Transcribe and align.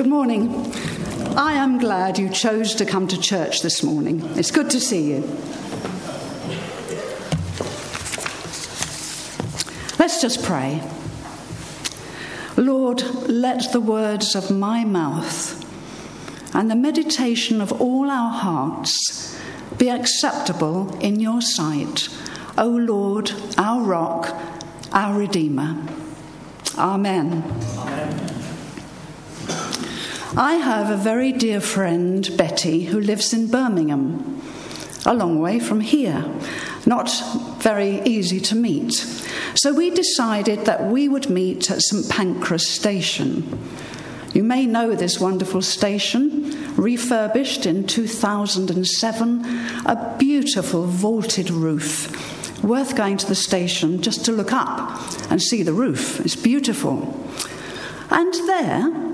Good 0.00 0.08
morning. 0.08 0.72
I 1.36 1.52
am 1.52 1.76
glad 1.76 2.18
you 2.18 2.30
chose 2.30 2.74
to 2.76 2.86
come 2.86 3.06
to 3.08 3.20
church 3.20 3.60
this 3.60 3.82
morning. 3.82 4.22
It's 4.34 4.50
good 4.50 4.70
to 4.70 4.80
see 4.80 5.10
you. 5.10 5.20
Let's 9.98 10.22
just 10.22 10.42
pray. 10.42 10.82
Lord, 12.56 13.02
let 13.28 13.72
the 13.72 13.80
words 13.82 14.34
of 14.34 14.50
my 14.50 14.86
mouth 14.86 15.66
and 16.54 16.70
the 16.70 16.76
meditation 16.76 17.60
of 17.60 17.70
all 17.78 18.10
our 18.10 18.30
hearts 18.30 19.38
be 19.76 19.90
acceptable 19.90 20.96
in 21.00 21.20
your 21.20 21.42
sight, 21.42 22.08
O 22.56 22.68
Lord, 22.68 23.32
our 23.58 23.82
rock, 23.82 24.34
our 24.92 25.18
Redeemer. 25.18 25.76
Amen. 26.78 27.42
I 30.40 30.54
have 30.54 30.88
a 30.88 30.96
very 30.96 31.32
dear 31.32 31.60
friend, 31.60 32.26
Betty, 32.38 32.84
who 32.84 32.98
lives 32.98 33.34
in 33.34 33.50
Birmingham, 33.50 34.40
a 35.04 35.12
long 35.12 35.38
way 35.38 35.60
from 35.60 35.80
here, 35.80 36.24
not 36.86 37.10
very 37.58 38.00
easy 38.06 38.40
to 38.40 38.54
meet. 38.54 38.94
So 39.54 39.74
we 39.74 39.90
decided 39.90 40.64
that 40.64 40.86
we 40.86 41.08
would 41.08 41.28
meet 41.28 41.70
at 41.70 41.82
St 41.82 42.08
Pancras 42.08 42.66
Station. 42.66 43.68
You 44.32 44.42
may 44.42 44.64
know 44.64 44.94
this 44.94 45.20
wonderful 45.20 45.60
station, 45.60 46.74
refurbished 46.74 47.66
in 47.66 47.86
2007, 47.86 49.44
a 49.84 50.16
beautiful 50.18 50.86
vaulted 50.86 51.50
roof. 51.50 52.64
Worth 52.64 52.96
going 52.96 53.18
to 53.18 53.26
the 53.26 53.34
station 53.34 54.00
just 54.00 54.24
to 54.24 54.32
look 54.32 54.54
up 54.54 54.98
and 55.30 55.42
see 55.42 55.62
the 55.62 55.74
roof. 55.74 56.18
It's 56.20 56.34
beautiful. 56.34 57.14
And 58.08 58.32
there, 58.48 59.09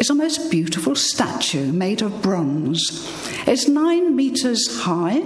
is 0.00 0.08
a 0.08 0.14
most 0.14 0.50
beautiful 0.50 0.96
statue 0.96 1.70
made 1.70 2.00
of 2.00 2.22
bronze. 2.22 3.06
It's 3.46 3.68
nine 3.68 4.16
metres 4.16 4.80
high, 4.80 5.20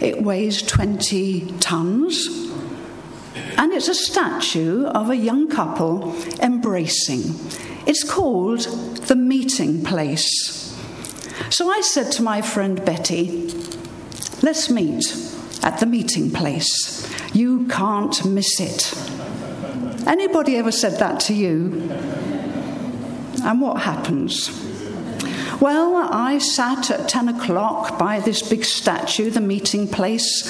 it 0.00 0.20
weighs 0.20 0.60
20 0.60 1.58
tons, 1.60 2.26
and 3.56 3.72
it's 3.72 3.86
a 3.86 3.94
statue 3.94 4.86
of 4.86 5.08
a 5.08 5.16
young 5.16 5.48
couple 5.48 6.16
embracing. 6.42 7.22
It's 7.86 8.02
called 8.02 8.62
the 9.06 9.14
meeting 9.14 9.84
place. 9.84 10.76
So 11.50 11.70
I 11.70 11.80
said 11.80 12.10
to 12.12 12.22
my 12.22 12.42
friend 12.42 12.84
Betty, 12.84 13.54
let's 14.42 14.68
meet 14.68 15.04
at 15.62 15.78
the 15.78 15.86
meeting 15.86 16.32
place. 16.32 17.08
You 17.32 17.68
can't 17.68 18.24
miss 18.24 18.58
it. 18.58 18.92
Anybody 20.08 20.56
ever 20.56 20.72
said 20.72 20.98
that 20.98 21.20
to 21.20 21.34
you? 21.34 22.27
And 23.42 23.60
what 23.60 23.82
happens? 23.82 24.50
Well, 25.60 25.96
I 25.96 26.38
sat 26.38 26.88
at 26.90 27.08
10 27.08 27.30
o'clock 27.30 27.98
by 27.98 28.20
this 28.20 28.48
big 28.48 28.64
statue, 28.64 29.28
the 29.28 29.40
meeting 29.40 29.88
place, 29.88 30.46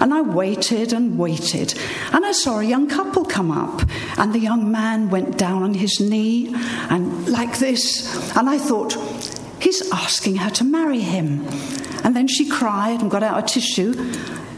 and 0.00 0.14
I 0.14 0.20
waited 0.20 0.92
and 0.92 1.18
waited. 1.18 1.74
And 2.12 2.24
I 2.24 2.30
saw 2.30 2.60
a 2.60 2.64
young 2.64 2.88
couple 2.88 3.24
come 3.24 3.50
up, 3.50 3.82
and 4.18 4.32
the 4.32 4.38
young 4.38 4.70
man 4.70 5.10
went 5.10 5.36
down 5.36 5.64
on 5.64 5.74
his 5.74 5.98
knee 5.98 6.54
and 6.90 7.28
like 7.28 7.58
this. 7.58 8.36
And 8.36 8.48
I 8.48 8.58
thought, 8.58 8.96
he's 9.58 9.90
asking 9.90 10.36
her 10.36 10.50
to 10.50 10.64
marry 10.64 11.00
him. 11.00 11.44
And 12.04 12.14
then 12.14 12.28
she 12.28 12.48
cried 12.48 13.00
and 13.00 13.10
got 13.10 13.24
out 13.24 13.42
a 13.42 13.46
tissue. 13.46 13.94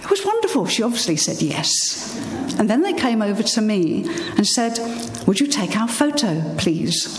It 0.02 0.10
was 0.10 0.22
wonderful. 0.22 0.66
She 0.66 0.82
obviously 0.82 1.16
said 1.16 1.40
yes. 1.40 2.14
And 2.58 2.68
then 2.68 2.82
they 2.82 2.92
came 2.92 3.22
over 3.22 3.42
to 3.42 3.60
me 3.62 4.04
and 4.36 4.46
said, 4.46 4.78
Would 5.26 5.40
you 5.40 5.46
take 5.46 5.76
our 5.78 5.88
photo, 5.88 6.42
please? 6.56 7.18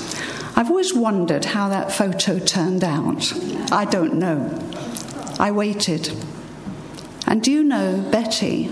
I've 0.58 0.70
always 0.70 0.94
wondered 0.94 1.46
how 1.46 1.68
that 1.70 1.92
photo 1.92 2.40
turned 2.40 2.84
out. 2.84 3.34
I 3.72 3.84
don't 3.86 4.16
know. 4.16 4.58
I 5.38 5.52
waited. 5.52 6.14
And 7.28 7.44
do 7.44 7.52
you 7.52 7.64
know, 7.64 8.08
Betty 8.10 8.70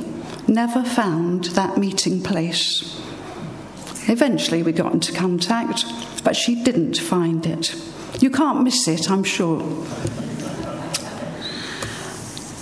never 0.47 0.84
found 0.84 1.46
that 1.46 1.78
meeting 1.78 2.22
place. 2.22 3.00
Eventually, 4.07 4.63
we 4.63 4.72
got 4.72 4.94
into 4.94 5.13
contact, 5.13 5.85
but 6.24 6.35
she 6.35 6.62
didn't 6.63 6.97
find 6.97 7.46
it. 7.46 7.75
You 8.22 8.30
can't 8.30 8.63
miss 8.63 8.88
it, 8.88 9.09
I'm 9.09 9.24
sure. 9.24 9.59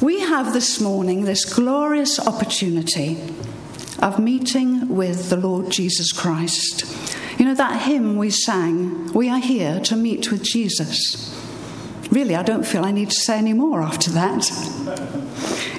We 0.01 0.21
have 0.21 0.53
this 0.53 0.81
morning 0.81 1.25
this 1.25 1.45
glorious 1.45 2.19
opportunity 2.19 3.21
of 3.99 4.17
meeting 4.17 4.89
with 4.89 5.29
the 5.29 5.37
Lord 5.37 5.69
Jesus 5.69 6.11
Christ. 6.11 7.00
You 7.41 7.47
know, 7.47 7.55
that 7.55 7.81
hymn 7.81 8.17
we 8.17 8.29
sang, 8.29 9.11
We 9.13 9.27
Are 9.27 9.39
Here 9.39 9.79
to 9.85 9.95
Meet 9.95 10.29
with 10.29 10.43
Jesus. 10.43 11.35
Really, 12.11 12.35
I 12.35 12.43
don't 12.43 12.63
feel 12.63 12.85
I 12.85 12.91
need 12.91 13.09
to 13.09 13.15
say 13.15 13.39
any 13.39 13.53
more 13.53 13.81
after 13.81 14.11
that. 14.11 14.47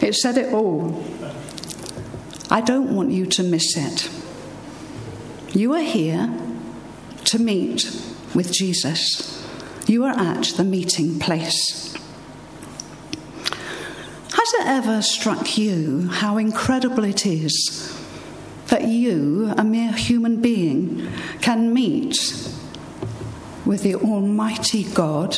It 0.02 0.16
said 0.16 0.38
it 0.38 0.52
all. 0.52 1.04
I 2.50 2.62
don't 2.62 2.96
want 2.96 3.12
you 3.12 3.26
to 3.26 3.44
miss 3.44 3.76
it. 3.76 4.10
You 5.54 5.72
are 5.74 5.84
here 5.84 6.36
to 7.26 7.38
meet 7.38 7.84
with 8.34 8.52
Jesus. 8.52 9.46
You 9.86 10.02
are 10.04 10.18
at 10.18 10.46
the 10.56 10.64
meeting 10.64 11.20
place. 11.20 11.94
Has 14.32 14.54
it 14.54 14.66
ever 14.66 15.00
struck 15.00 15.56
you 15.56 16.08
how 16.08 16.38
incredible 16.38 17.04
it 17.04 17.24
is 17.24 18.01
that 18.72 18.88
you, 18.88 19.52
a 19.58 19.62
mere 19.62 19.92
human 19.92 20.40
being, 20.40 21.06
can 21.42 21.74
meet 21.74 22.16
with 23.66 23.82
the 23.82 23.94
Almighty 23.94 24.84
God, 24.94 25.32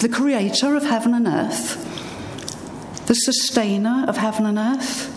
the 0.00 0.08
Creator 0.08 0.76
of 0.76 0.84
heaven 0.84 1.12
and 1.12 1.26
earth, 1.26 1.74
the 3.08 3.14
Sustainer 3.14 4.04
of 4.06 4.18
heaven 4.18 4.46
and 4.46 4.58
earth, 4.58 5.12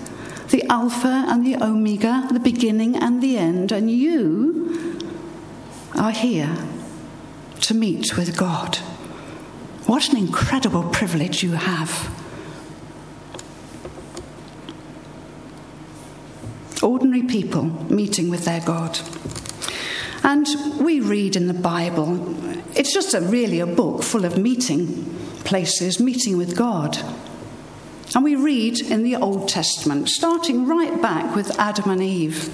the 0.50 0.64
Alpha 0.72 1.26
and 1.28 1.46
the 1.46 1.64
Omega, 1.64 2.28
the 2.32 2.40
beginning 2.40 2.96
and 2.96 3.22
the 3.22 3.38
end, 3.38 3.72
and 3.72 3.92
you 3.92 4.98
are 5.94 6.10
here 6.10 6.58
to 7.60 7.76
meet 7.76 8.18
with 8.18 8.36
God. 8.36 8.78
What 9.86 10.10
an 10.10 10.18
incredible 10.18 10.82
privilege 10.86 11.44
you 11.44 11.52
have. 11.52 12.21
Ordinary 17.12 17.28
people 17.28 17.64
meeting 17.92 18.30
with 18.30 18.46
their 18.46 18.62
God. 18.62 18.98
And 20.24 20.48
we 20.80 21.02
read 21.02 21.36
in 21.36 21.48
the 21.48 21.54
Bible, 21.54 22.36
it's 22.78 22.94
just 22.94 23.14
a, 23.14 23.20
really 23.20 23.60
a 23.60 23.66
book 23.66 24.04
full 24.04 24.24
of 24.24 24.38
meeting 24.38 25.18
places, 25.44 26.00
meeting 26.00 26.38
with 26.38 26.56
God. 26.56 26.98
And 28.16 28.24
we 28.24 28.36
read 28.36 28.80
in 28.80 29.04
the 29.04 29.18
Old 29.18 29.50
Testament, 29.50 30.08
starting 30.08 30.68
right 30.68 31.02
back 31.02 31.36
with 31.36 31.58
Adam 31.60 31.90
and 31.90 32.02
Eve. 32.02 32.50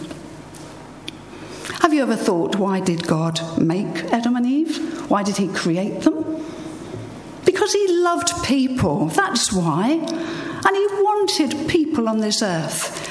Have 1.82 1.94
you 1.94 2.02
ever 2.02 2.16
thought, 2.16 2.56
why 2.56 2.80
did 2.80 3.06
God 3.06 3.40
make 3.60 4.06
Adam 4.12 4.36
and 4.36 4.46
Eve? 4.46 5.08
Why 5.10 5.22
did 5.22 5.38
He 5.38 5.50
create 5.50 6.02
them? 6.02 6.44
Because 7.46 7.74
He 7.74 7.88
loved 7.90 8.44
people, 8.44 9.08
that's 9.08 9.54
why. 9.54 9.92
And 9.92 10.76
He 10.76 10.88
wanted 11.04 11.70
people 11.70 12.10
on 12.10 12.20
this 12.20 12.42
earth 12.42 13.07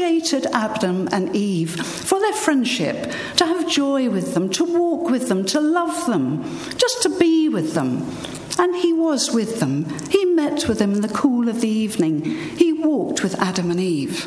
created 0.00 0.46
Adam 0.54 1.06
and 1.12 1.36
Eve 1.36 1.78
for 1.78 2.18
their 2.20 2.32
friendship, 2.32 3.12
to 3.36 3.44
have 3.44 3.68
joy 3.68 4.08
with 4.08 4.32
them, 4.32 4.48
to 4.48 4.64
walk 4.64 5.10
with 5.10 5.28
them, 5.28 5.44
to 5.44 5.60
love 5.60 6.06
them, 6.06 6.42
just 6.78 7.02
to 7.02 7.18
be 7.18 7.50
with 7.50 7.74
them. 7.74 8.10
And 8.58 8.74
he 8.76 8.94
was 8.94 9.30
with 9.30 9.60
them. 9.60 9.84
He 10.08 10.24
met 10.24 10.66
with 10.66 10.78
them 10.78 10.94
in 10.94 11.02
the 11.02 11.08
cool 11.08 11.50
of 11.50 11.60
the 11.60 11.68
evening. 11.68 12.24
He 12.24 12.72
walked 12.72 13.22
with 13.22 13.38
Adam 13.38 13.70
and 13.70 13.78
Eve. 13.78 14.24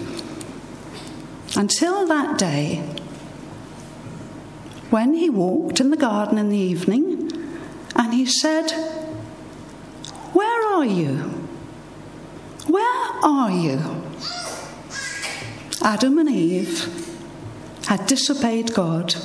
Until 1.57 2.05
that 2.05 2.37
day, 2.37 2.77
when 4.91 5.15
he 5.15 5.27
walked 5.27 5.79
in 5.79 5.89
the 5.89 5.97
garden 5.97 6.37
in 6.37 6.49
the 6.49 6.57
evening, 6.57 7.31
and 7.95 8.13
he 8.13 8.27
said, 8.27 8.69
Where 10.33 10.75
are 10.75 10.85
you? 10.85 11.15
Where 12.67 13.25
are 13.25 13.49
you? 13.49 14.02
Adam 15.81 16.17
and 16.19 16.29
Eve 16.29 16.87
had 17.87 18.05
disobeyed 18.07 18.73
God 18.73 19.15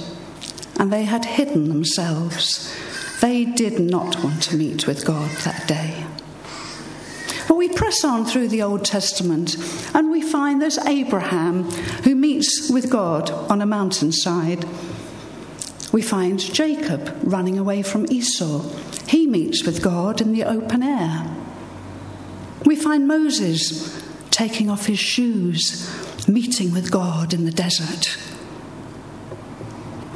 and 0.78 0.92
they 0.92 1.04
had 1.04 1.24
hidden 1.24 1.68
themselves. 1.68 2.74
They 3.20 3.44
did 3.44 3.80
not 3.80 4.22
want 4.22 4.42
to 4.44 4.56
meet 4.56 4.86
with 4.86 5.04
God 5.04 5.30
that 5.38 5.66
day. 5.66 6.04
But 7.48 7.56
we 7.56 7.68
press 7.68 8.04
on 8.04 8.24
through 8.24 8.48
the 8.48 8.62
Old 8.62 8.84
Testament 8.84 9.56
and 9.94 10.10
we 10.10 10.22
find 10.22 10.60
there's 10.60 10.78
Abraham 10.78 11.64
who 12.04 12.14
meets 12.14 12.70
with 12.70 12.90
God 12.90 13.30
on 13.30 13.60
a 13.60 13.66
mountainside. 13.66 14.64
We 15.92 16.02
find 16.02 16.38
Jacob 16.38 17.16
running 17.22 17.58
away 17.58 17.82
from 17.82 18.06
Esau. 18.10 18.62
He 19.08 19.26
meets 19.26 19.64
with 19.64 19.82
God 19.82 20.20
in 20.20 20.32
the 20.32 20.44
open 20.44 20.82
air. 20.82 21.26
We 22.64 22.76
find 22.76 23.08
Moses 23.08 24.02
taking 24.30 24.68
off 24.68 24.86
his 24.86 24.98
shoes 24.98 26.07
meeting 26.28 26.72
with 26.72 26.90
God 26.90 27.32
in 27.32 27.44
the 27.44 27.50
desert. 27.50 28.18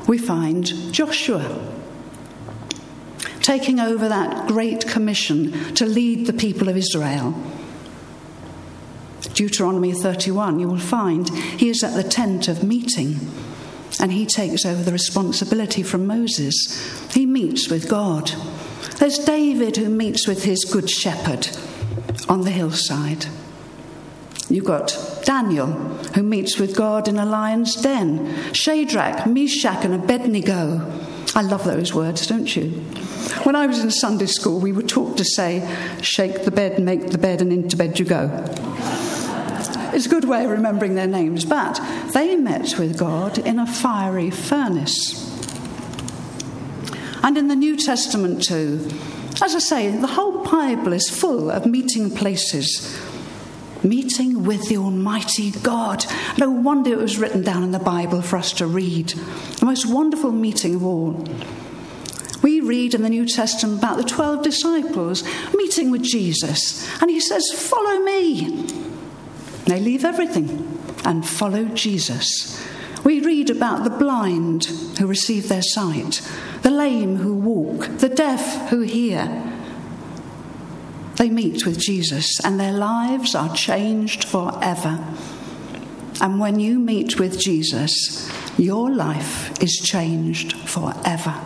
we 0.06 0.18
find 0.18 0.66
Joshua 0.92 1.72
taking 3.40 3.80
over 3.80 4.08
that 4.08 4.46
great 4.46 4.86
commission 4.86 5.74
to 5.74 5.86
lead 5.86 6.26
the 6.26 6.32
people 6.32 6.68
of 6.68 6.76
Israel. 6.76 7.34
Deuteronomy 9.34 9.92
31, 9.92 10.60
you 10.60 10.68
will 10.68 10.78
find 10.78 11.30
he 11.30 11.68
is 11.68 11.82
at 11.82 11.94
the 11.94 12.08
tent 12.08 12.48
of 12.48 12.62
meeting 12.62 13.16
and 14.00 14.12
he 14.12 14.26
takes 14.26 14.64
over 14.66 14.82
the 14.82 14.92
responsibility 14.92 15.82
from 15.82 16.06
Moses. 16.06 16.54
He 17.12 17.26
meets 17.26 17.70
with 17.70 17.88
God. 17.88 18.32
There's 18.98 19.18
David 19.18 19.76
who 19.76 19.88
meets 19.88 20.26
with 20.28 20.44
his 20.44 20.64
good 20.64 20.90
shepherd 20.90 21.48
on 22.28 22.42
the 22.42 22.50
hillside. 22.50 23.26
You've 24.48 24.64
got 24.64 24.90
Daniel, 25.24 25.66
who 26.14 26.22
meets 26.22 26.58
with 26.58 26.76
God 26.76 27.08
in 27.08 27.18
a 27.18 27.26
lion's 27.26 27.74
den. 27.76 28.52
Shadrach, 28.52 29.26
Meshach, 29.26 29.84
and 29.84 29.94
Abednego. 29.94 30.90
I 31.34 31.42
love 31.42 31.64
those 31.64 31.94
words, 31.94 32.26
don't 32.26 32.54
you? 32.54 32.70
When 33.44 33.56
I 33.56 33.66
was 33.66 33.82
in 33.82 33.90
Sunday 33.90 34.26
school, 34.26 34.60
we 34.60 34.72
were 34.72 34.82
taught 34.82 35.16
to 35.16 35.24
say, 35.24 35.66
shake 36.02 36.44
the 36.44 36.50
bed, 36.50 36.78
make 36.78 37.10
the 37.10 37.18
bed, 37.18 37.40
and 37.40 37.52
into 37.52 37.76
bed 37.76 37.98
you 37.98 38.04
go. 38.04 38.30
It's 39.94 40.06
a 40.06 40.08
good 40.10 40.24
way 40.24 40.44
of 40.44 40.50
remembering 40.50 40.94
their 40.94 41.06
names, 41.06 41.44
but 41.44 41.80
they 42.12 42.36
met 42.36 42.78
with 42.78 42.98
God 42.98 43.38
in 43.38 43.58
a 43.58 43.66
fiery 43.66 44.30
furnace. 44.30 45.28
And 47.22 47.38
in 47.38 47.48
the 47.48 47.56
New 47.56 47.76
Testament, 47.76 48.42
too, 48.42 48.88
as 49.42 49.54
I 49.54 49.58
say, 49.58 49.96
the 49.96 50.06
whole 50.06 50.44
Bible 50.44 50.92
is 50.92 51.08
full 51.08 51.50
of 51.50 51.66
meeting 51.66 52.10
places 52.10 52.98
meeting 53.84 54.44
with 54.44 54.68
the 54.68 54.76
Almighty 54.76 55.50
God. 55.50 56.04
No 56.38 56.50
wonder 56.50 56.92
it 56.92 56.98
was 56.98 57.18
written 57.18 57.42
down 57.42 57.62
in 57.62 57.72
the 57.72 57.78
Bible 57.78 58.22
for 58.22 58.36
us 58.36 58.52
to 58.54 58.66
read. 58.66 59.08
The 59.08 59.66
most 59.66 59.86
wonderful 59.86 60.32
meeting 60.32 60.74
of 60.74 60.84
all. 60.84 61.24
We 62.42 62.60
read 62.60 62.94
in 62.94 63.02
the 63.02 63.08
New 63.08 63.26
Testament 63.26 63.78
about 63.78 63.98
the 63.98 64.04
12 64.04 64.42
disciples 64.42 65.24
meeting 65.54 65.90
with 65.90 66.02
Jesus, 66.02 66.88
and 67.00 67.10
he 67.10 67.20
says, 67.20 67.44
Follow 67.54 68.00
me. 68.00 68.66
They 69.66 69.78
leave 69.78 70.04
everything 70.04 70.80
and 71.04 71.26
follow 71.26 71.66
Jesus. 71.66 72.60
We 73.04 73.20
read 73.20 73.50
about 73.50 73.84
the 73.84 73.90
blind 73.90 74.64
who 74.98 75.06
receive 75.06 75.48
their 75.48 75.62
sight, 75.62 76.20
the 76.62 76.70
lame 76.70 77.16
who 77.16 77.34
walk, 77.34 77.98
the 77.98 78.08
deaf 78.08 78.70
who 78.70 78.80
hear 78.80 79.51
they 81.22 81.30
meet 81.30 81.64
with 81.64 81.78
Jesus 81.78 82.40
and 82.44 82.58
their 82.58 82.72
lives 82.72 83.36
are 83.36 83.54
changed 83.54 84.24
forever. 84.24 84.98
And 86.20 86.40
when 86.40 86.58
you 86.58 86.80
meet 86.80 87.20
with 87.20 87.38
Jesus, 87.38 88.28
your 88.58 88.90
life 88.90 89.52
is 89.62 89.76
changed 89.76 90.56
forever. 90.68 91.40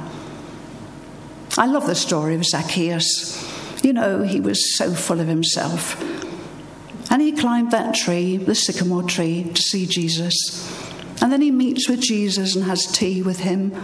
I 1.58 1.66
love 1.66 1.86
the 1.86 1.94
story 1.94 2.34
of 2.36 2.46
Zacchaeus. 2.46 3.84
You 3.84 3.92
know, 3.92 4.22
he 4.22 4.40
was 4.40 4.78
so 4.78 4.94
full 4.94 5.20
of 5.20 5.28
himself. 5.28 6.02
And 7.10 7.20
he 7.20 7.32
climbed 7.32 7.70
that 7.72 7.94
tree, 7.94 8.38
the 8.38 8.54
sycamore 8.54 9.02
tree, 9.02 9.44
to 9.52 9.60
see 9.60 9.84
Jesus. 9.84 10.72
And 11.20 11.30
then 11.30 11.42
he 11.42 11.50
meets 11.50 11.86
with 11.86 12.00
Jesus 12.00 12.56
and 12.56 12.64
has 12.64 12.86
tea 12.86 13.20
with 13.20 13.40
him. 13.40 13.74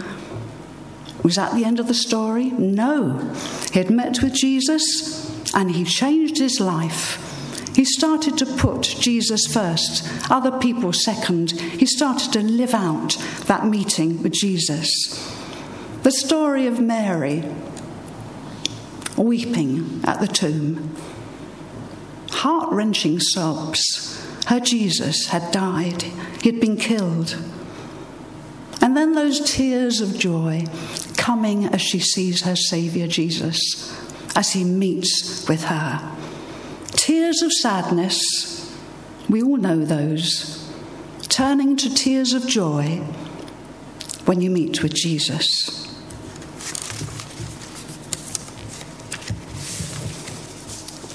Was 1.23 1.37
that 1.37 1.55
the 1.55 1.67
end 1.67 1.81
of 1.81 1.87
the 1.87 1.93
story? 1.93 2.47
No. 2.47 3.19
He 3.75 3.79
had 3.79 3.91
met 3.91 4.23
with 4.23 4.33
Jesus, 4.33 5.32
and 5.55 5.71
he 5.71 5.85
changed 5.85 6.39
his 6.39 6.61
life. 6.61 7.29
He 7.75 7.85
started 7.85 8.37
to 8.39 8.47
put 8.47 8.83
Jesus 8.83 9.47
first, 9.47 10.07
other 10.31 10.59
people 10.59 10.93
second. 10.93 11.53
He 11.53 11.87
started 11.87 12.33
to 12.33 12.41
live 12.41 12.75
out 12.75 13.17
that 13.47 13.67
meeting 13.67 14.23
with 14.23 14.33
Jesus. 14.33 14.87
The 16.03 16.13
story 16.13 16.67
of 16.67 16.81
Mary 16.81 17.45
weeping 19.17 20.01
at 20.05 20.21
the 20.21 20.27
tomb, 20.27 20.95
heart 22.31 22.73
wrenching 22.73 23.21
sobs. 23.21 24.19
Her 24.47 24.61
Jesus 24.61 25.29
had 25.29 25.53
died, 25.53 26.03
he 26.43 26.51
had 26.51 26.61
been 26.61 26.77
killed. 26.77 27.39
And 28.83 28.97
then 28.97 29.13
those 29.13 29.41
tears 29.41 30.01
of 30.01 30.19
joy 30.19 30.67
coming 31.17 31.67
as 31.67 31.81
she 31.81 32.01
sees 32.01 32.43
her 32.43 32.57
Saviour 32.57 33.07
Jesus 33.07 33.97
as 34.35 34.53
he 34.53 34.65
meets 34.65 35.47
with 35.49 35.65
her. 35.65 36.17
Tears 36.93 37.43
of 37.43 37.53
sadness, 37.53 38.77
we 39.29 39.43
all 39.43 39.57
know 39.57 39.85
those, 39.85 40.73
turning 41.29 41.77
to 41.77 41.93
tears 41.93 42.33
of 42.33 42.47
joy 42.47 43.03
when 44.25 44.41
you 44.41 44.51
meet 44.51 44.83
with 44.83 44.95
Jesus. 44.95 45.83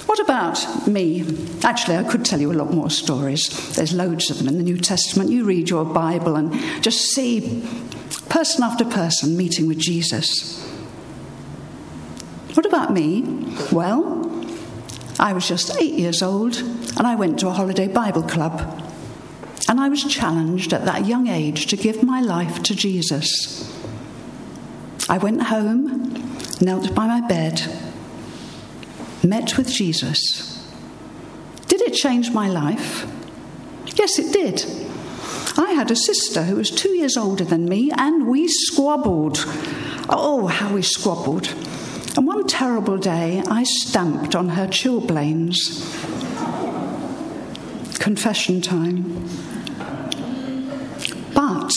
What 0.06 0.20
about 0.20 0.86
me? 0.86 1.24
Actually, 1.62 1.96
I 1.96 2.02
could 2.02 2.24
tell 2.24 2.40
you 2.40 2.52
a 2.52 2.54
lot 2.54 2.72
more 2.72 2.90
stories. 2.90 3.74
There's 3.74 3.92
loads 3.92 4.30
of 4.30 4.38
them 4.38 4.48
in 4.48 4.58
the 4.58 4.64
New 4.64 4.78
Testament. 4.78 5.30
You 5.30 5.44
read 5.44 5.70
your 5.70 5.84
Bible 5.84 6.36
and 6.36 6.52
just 6.82 7.12
see 7.12 7.66
person 8.28 8.62
after 8.62 8.84
person 8.84 9.36
meeting 9.36 9.68
with 9.68 9.78
Jesus. 9.78 10.67
About 12.78 12.94
me? 12.94 13.22
Well, 13.72 14.24
I 15.18 15.32
was 15.32 15.48
just 15.48 15.76
eight 15.80 15.94
years 15.94 16.22
old 16.22 16.58
and 16.58 17.08
I 17.08 17.16
went 17.16 17.40
to 17.40 17.48
a 17.48 17.52
holiday 17.52 17.88
Bible 17.88 18.22
club. 18.22 18.84
And 19.68 19.80
I 19.80 19.88
was 19.88 20.04
challenged 20.04 20.72
at 20.72 20.84
that 20.84 21.04
young 21.04 21.26
age 21.26 21.66
to 21.66 21.76
give 21.76 22.04
my 22.04 22.20
life 22.20 22.62
to 22.62 22.76
Jesus. 22.76 23.76
I 25.08 25.18
went 25.18 25.42
home, 25.42 26.38
knelt 26.60 26.94
by 26.94 27.08
my 27.08 27.26
bed, 27.26 27.60
met 29.24 29.58
with 29.58 29.68
Jesus. 29.68 30.64
Did 31.66 31.80
it 31.80 31.94
change 31.94 32.30
my 32.30 32.48
life? 32.48 33.10
Yes, 33.96 34.20
it 34.20 34.32
did. 34.32 34.64
I 35.58 35.72
had 35.72 35.90
a 35.90 35.96
sister 35.96 36.44
who 36.44 36.54
was 36.54 36.70
two 36.70 36.90
years 36.90 37.16
older 37.16 37.44
than 37.44 37.68
me, 37.68 37.90
and 37.90 38.28
we 38.28 38.46
squabbled. 38.46 39.44
Oh, 40.08 40.46
how 40.46 40.74
we 40.74 40.82
squabbled. 40.82 41.52
And 42.18 42.26
one 42.26 42.48
terrible 42.48 42.98
day, 42.98 43.44
I 43.46 43.62
stamped 43.62 44.34
on 44.34 44.48
her 44.48 44.66
chilblains. 44.66 45.56
Confession 48.00 48.60
time. 48.60 49.24
But 51.32 51.70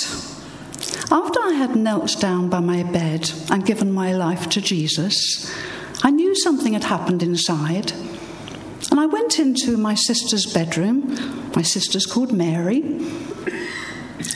after 1.11 1.39
I 1.39 1.53
had 1.55 1.75
knelt 1.75 2.19
down 2.19 2.49
by 2.49 2.59
my 2.59 2.81
bed 2.81 3.31
and 3.51 3.63
given 3.63 3.91
my 3.91 4.13
life 4.13 4.49
to 4.49 4.61
Jesus, 4.61 5.55
I 6.01 6.09
knew 6.09 6.33
something 6.33 6.73
had 6.73 6.85
happened 6.85 7.21
inside. 7.21 7.91
And 8.89 8.99
I 8.99 9.05
went 9.05 9.37
into 9.37 9.77
my 9.77 9.93
sister's 9.93 10.51
bedroom. 10.51 11.51
My 11.55 11.61
sister's 11.61 12.07
called 12.07 12.31
Mary. 12.31 12.81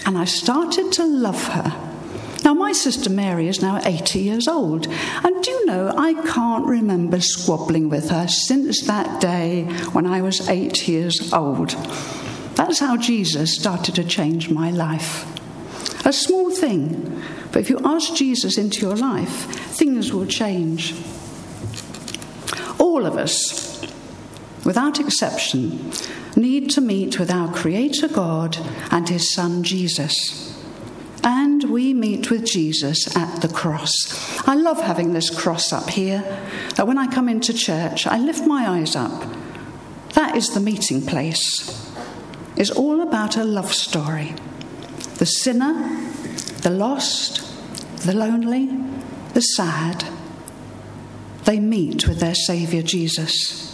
And 0.06 0.20
I 0.20 0.26
started 0.26 0.92
to 0.92 1.04
love 1.04 1.48
her. 1.48 1.85
Now, 2.46 2.54
my 2.54 2.74
sister 2.74 3.10
Mary 3.10 3.48
is 3.48 3.64
now 3.64 3.82
80 3.84 4.20
years 4.20 4.48
old, 4.48 4.86
and 4.86 5.44
do 5.44 5.50
you 5.50 5.66
know, 5.66 5.92
I 5.98 6.14
can't 6.14 6.68
remember 6.68 7.20
squabbling 7.20 7.90
with 7.90 8.12
her 8.12 8.28
since 8.28 8.82
that 8.82 9.20
day 9.20 9.64
when 9.94 10.06
I 10.06 10.22
was 10.22 10.48
eight 10.48 10.88
years 10.88 11.34
old. 11.34 11.72
That's 12.54 12.78
how 12.78 12.98
Jesus 12.98 13.56
started 13.56 13.96
to 13.96 14.04
change 14.04 14.52
my 14.52 14.70
life. 14.70 15.26
A 16.06 16.14
small 16.14 16.52
thing, 16.52 17.20
but 17.52 17.62
if 17.62 17.72
you 17.72 17.80
ask 17.84 18.14
Jesus 18.14 18.60
into 18.60 18.82
your 18.82 18.96
life, 18.96 19.48
things 19.76 20.14
will 20.14 20.28
change. 20.28 20.94
All 22.78 23.08
of 23.08 23.18
us, 23.18 23.82
without 24.64 25.00
exception, 25.00 25.92
need 26.36 26.70
to 26.70 26.82
meet 26.82 27.18
with 27.18 27.32
our 27.32 27.52
Creator 27.52 28.10
God 28.10 28.56
and 28.92 29.10
His 29.10 29.34
Son 29.34 29.64
Jesus 29.64 30.55
and 31.26 31.64
we 31.64 31.92
meet 31.92 32.30
with 32.30 32.46
Jesus 32.46 33.14
at 33.18 33.42
the 33.42 33.48
cross. 33.48 33.92
I 34.48 34.54
love 34.54 34.80
having 34.80 35.14
this 35.14 35.36
cross 35.36 35.74
up 35.74 35.90
here. 35.90 36.22
That 36.76 36.86
when 36.86 37.00
I 37.00 37.08
come 37.08 37.28
into 37.28 37.52
church, 37.52 38.06
I 38.06 38.20
lift 38.20 38.46
my 38.46 38.70
eyes 38.70 38.96
up. 38.96 39.26
That 40.14 40.38
is 40.38 40.54
the 40.54 40.60
meeting 40.60 41.04
place. 41.04 41.92
It's 42.56 42.70
all 42.70 43.02
about 43.02 43.38
a 43.38 43.44
love 43.44 43.74
story. 43.74 44.36
The 45.16 45.26
sinner, 45.26 45.74
the 46.62 46.70
lost, 46.70 47.42
the 48.06 48.14
lonely, 48.14 48.70
the 49.34 49.42
sad, 49.42 50.06
they 51.46 51.60
meet 51.60 52.08
with 52.08 52.20
their 52.20 52.36
Saviour 52.36 52.84
Jesus. 52.84 53.65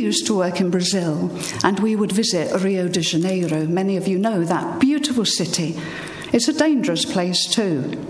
Used 0.00 0.26
to 0.26 0.36
work 0.36 0.60
in 0.60 0.70
Brazil 0.70 1.30
and 1.62 1.78
we 1.80 1.94
would 1.94 2.12
visit 2.12 2.62
Rio 2.62 2.88
de 2.88 3.00
Janeiro. 3.00 3.66
Many 3.66 3.96
of 3.96 4.08
you 4.08 4.18
know 4.18 4.44
that 4.44 4.80
beautiful 4.80 5.24
city. 5.24 5.78
It's 6.32 6.48
a 6.48 6.52
dangerous 6.52 7.04
place 7.04 7.46
too. 7.46 8.06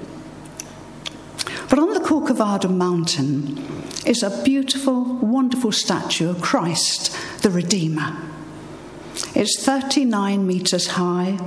But 1.69 1.79
on 1.79 1.95
the 1.95 2.01
Corcovado 2.01 2.69
mountain 2.69 3.59
is 4.05 4.23
a 4.23 4.43
beautiful, 4.43 5.05
wonderful 5.17 5.73
statue 5.73 6.29
of 6.29 6.41
Christ, 6.41 7.17
the 7.43 7.51
Redeemer. 7.51 8.17
It's 9.35 9.63
39 9.63 10.47
metres 10.47 10.89
high, 10.89 11.39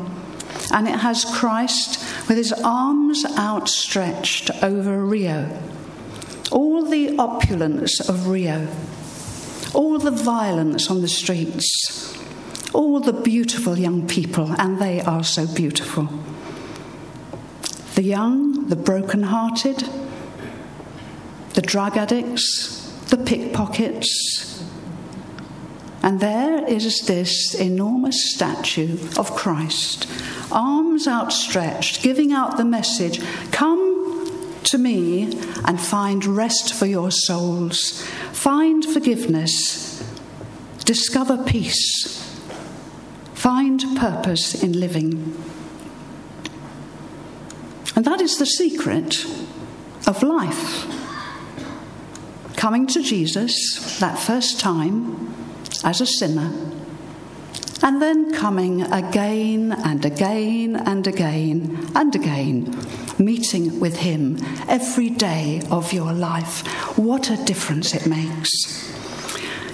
and 0.71 0.87
it 0.87 0.99
has 0.99 1.25
Christ 1.25 1.99
with 2.29 2.37
his 2.37 2.53
arms 2.63 3.25
outstretched 3.37 4.51
over 4.63 5.03
Rio. 5.03 5.49
All 6.51 6.85
the 6.85 7.17
opulence 7.17 8.07
of 8.07 8.27
Rio, 8.27 8.67
all 9.73 9.97
the 9.97 10.11
violence 10.11 10.89
on 10.89 11.01
the 11.01 11.07
streets, 11.07 12.17
all 12.73 12.99
the 12.99 13.13
beautiful 13.13 13.77
young 13.77 14.07
people, 14.07 14.51
and 14.59 14.79
they 14.79 15.01
are 15.01 15.23
so 15.23 15.47
beautiful. 15.47 16.09
The 17.95 18.03
young, 18.03 18.67
the 18.67 18.75
broken-hearted, 18.75 19.87
the 21.53 21.61
drug 21.61 21.97
addicts, 21.97 22.91
the 23.09 23.17
pickpockets. 23.17 24.63
And 26.01 26.19
there 26.19 26.67
is 26.67 27.05
this 27.05 27.53
enormous 27.53 28.33
statue 28.33 28.97
of 29.17 29.35
Christ, 29.35 30.07
arms 30.51 31.07
outstretched, 31.07 32.01
giving 32.01 32.33
out 32.33 32.57
the 32.57 32.65
message 32.65 33.21
Come 33.51 34.02
to 34.65 34.77
me 34.77 35.23
and 35.65 35.79
find 35.79 36.25
rest 36.25 36.73
for 36.73 36.85
your 36.85 37.11
souls, 37.11 38.05
find 38.31 38.85
forgiveness, 38.85 40.03
discover 40.85 41.43
peace, 41.43 42.41
find 43.33 43.83
purpose 43.97 44.61
in 44.63 44.79
living. 44.79 45.35
And 47.95 48.05
that 48.05 48.21
is 48.21 48.37
the 48.37 48.45
secret 48.45 49.25
of 50.07 50.23
life. 50.23 50.87
Coming 52.55 52.87
to 52.87 53.03
Jesus 53.03 53.99
that 53.99 54.17
first 54.17 54.59
time 54.59 55.33
as 55.83 56.01
a 56.01 56.05
sinner, 56.05 56.51
and 57.83 58.01
then 58.01 58.33
coming 58.33 58.81
again 58.83 59.73
and 59.83 60.05
again 60.05 60.77
and 60.77 61.05
again 61.05 61.91
and 61.93 62.15
again, 62.15 62.71
meeting 63.19 63.79
with 63.79 63.97
Him 63.97 64.37
every 64.67 65.09
day 65.09 65.61
of 65.69 65.93
your 65.93 66.13
life. 66.13 66.65
What 66.97 67.29
a 67.29 67.43
difference 67.43 67.93
it 67.93 68.05
makes. 68.07 68.91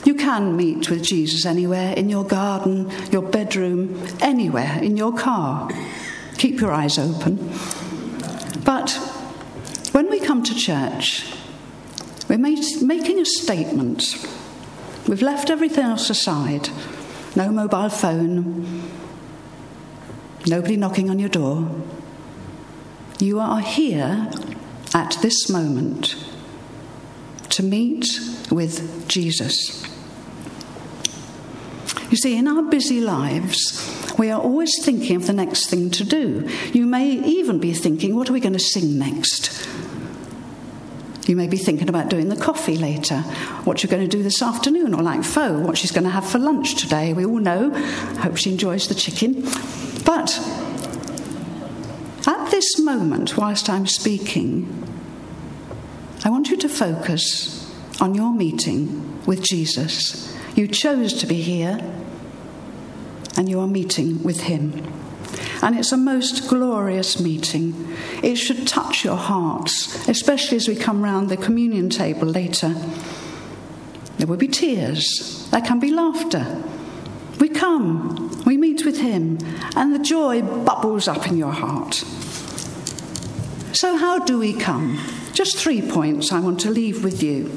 You 0.05 0.15
can 0.15 0.55
meet 0.55 0.89
with 0.89 1.03
Jesus 1.03 1.45
anywhere 1.45 1.93
in 1.93 2.09
your 2.09 2.23
garden, 2.23 2.89
your 3.11 3.21
bedroom, 3.21 4.01
anywhere, 4.21 4.79
in 4.81 4.97
your 4.97 5.15
car. 5.15 5.69
Keep 6.37 6.61
your 6.61 6.71
eyes 6.71 6.97
open. 6.97 7.37
But 8.63 8.91
when 9.91 10.09
we 10.09 10.19
come 10.19 10.43
to 10.43 10.55
church, 10.55 11.33
we're 12.27 12.37
making 12.37 13.19
a 13.19 13.25
statement. 13.25 14.25
We've 15.07 15.21
left 15.21 15.49
everything 15.49 15.83
else 15.83 16.09
aside. 16.09 16.69
No 17.35 17.49
mobile 17.51 17.89
phone, 17.89 18.83
nobody 20.47 20.77
knocking 20.77 21.09
on 21.09 21.19
your 21.19 21.29
door. 21.29 21.69
You 23.19 23.39
are 23.41 23.59
here 23.59 24.31
at 24.93 25.17
this 25.21 25.49
moment 25.49 26.15
to 27.49 27.61
meet 27.63 28.07
with 28.49 29.09
Jesus. 29.09 29.85
You 32.09 32.15
see, 32.15 32.37
in 32.37 32.47
our 32.47 32.63
busy 32.63 33.01
lives, 33.01 34.15
we 34.17 34.31
are 34.31 34.41
always 34.41 34.71
thinking 34.83 35.17
of 35.17 35.27
the 35.27 35.33
next 35.33 35.67
thing 35.69 35.91
to 35.91 36.05
do. 36.05 36.49
You 36.71 36.85
may 36.85 37.09
even 37.09 37.59
be 37.59 37.73
thinking, 37.73 38.15
what 38.15 38.29
are 38.29 38.33
we 38.33 38.39
going 38.39 38.53
to 38.53 38.59
sing 38.59 38.97
next? 38.97 39.67
You 41.27 41.35
may 41.35 41.47
be 41.47 41.57
thinking 41.57 41.89
about 41.89 42.09
doing 42.09 42.29
the 42.29 42.37
coffee 42.37 42.77
later, 42.77 43.19
what 43.65 43.83
you're 43.83 43.91
going 43.91 44.09
to 44.09 44.17
do 44.17 44.23
this 44.23 44.41
afternoon, 44.41 44.93
or 44.93 45.03
like 45.03 45.25
Fo, 45.25 45.59
what 45.59 45.77
she's 45.77 45.91
going 45.91 46.05
to 46.05 46.09
have 46.09 46.27
for 46.27 46.39
lunch 46.39 46.75
today. 46.75 47.11
We 47.11 47.25
all 47.25 47.39
know. 47.39 47.71
Hope 48.19 48.37
she 48.37 48.49
enjoys 48.49 48.87
the 48.87 48.95
chicken. 48.95 49.43
But 50.05 50.39
at 52.49 52.53
this 52.53 52.79
moment, 52.79 53.37
whilst 53.37 53.69
I'm 53.69 53.85
speaking, 53.85 54.83
I 56.25 56.31
want 56.31 56.49
you 56.49 56.57
to 56.57 56.67
focus 56.67 57.71
on 58.01 58.15
your 58.15 58.33
meeting 58.33 59.23
with 59.27 59.43
Jesus. 59.43 60.35
You 60.55 60.67
chose 60.67 61.13
to 61.19 61.27
be 61.27 61.43
here 61.43 61.79
and 63.37 63.47
you 63.47 63.59
are 63.59 63.67
meeting 63.67 64.23
with 64.23 64.41
Him. 64.41 64.91
And 65.61 65.77
it's 65.77 65.91
a 65.91 65.97
most 65.97 66.49
glorious 66.49 67.19
meeting. 67.19 67.95
It 68.23 68.37
should 68.37 68.67
touch 68.67 69.05
your 69.05 69.17
hearts, 69.17 70.07
especially 70.09 70.57
as 70.57 70.67
we 70.67 70.75
come 70.75 71.03
round 71.03 71.29
the 71.29 71.37
communion 71.37 71.91
table 71.91 72.27
later. 72.27 72.69
There 74.17 74.25
will 74.25 74.37
be 74.37 74.47
tears, 74.47 75.47
there 75.51 75.61
can 75.61 75.79
be 75.79 75.91
laughter. 75.91 76.63
We 77.39 77.49
come, 77.49 78.43
we 78.43 78.57
meet 78.57 78.87
with 78.87 79.01
Him, 79.01 79.37
and 79.75 79.93
the 79.93 79.99
joy 79.99 80.41
bubbles 80.41 81.07
up 81.07 81.27
in 81.27 81.37
your 81.37 81.51
heart. 81.51 82.03
So, 83.71 83.97
how 83.97 84.19
do 84.19 84.39
we 84.39 84.53
come? 84.53 84.99
Just 85.31 85.57
three 85.57 85.81
points 85.81 86.31
I 86.31 86.39
want 86.39 86.59
to 86.61 86.71
leave 86.71 87.03
with 87.03 87.21
you. 87.21 87.51